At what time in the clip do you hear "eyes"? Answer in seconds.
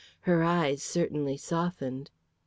0.43-0.81